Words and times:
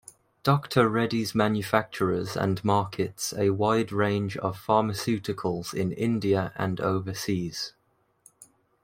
Doctor 0.41 0.89
Reddy's 0.89 1.35
manufactures 1.35 2.35
and 2.35 2.65
markets 2.65 3.35
a 3.37 3.51
wide 3.51 3.91
range 3.91 4.35
of 4.37 4.57
pharmaceuticals 4.57 5.75
in 5.75 5.91
India 5.91 6.51
and 6.55 6.79
overseas. 6.81 7.73